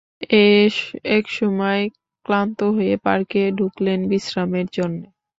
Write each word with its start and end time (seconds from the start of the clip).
একসময় 1.13 1.81
ক্লান্ত 2.25 2.59
হয়ে 2.75 2.95
পার্কে 2.97 3.41
ঢুকলেন 3.57 3.99
বিশ্রামের 4.09 4.67
জন্যে। 4.73 5.07